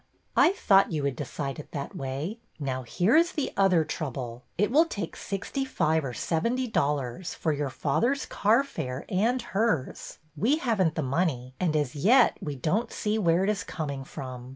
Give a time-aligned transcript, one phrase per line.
[0.35, 2.39] "I thought you would decide it that way.
[2.59, 4.41] Now, here is the other trouble.
[4.57, 10.17] It will take sixty five or seventy dollars for your father's carfare and hers.
[10.35, 14.03] We have n't the money, and as yet we don't see where it is coming
[14.03, 14.49] from.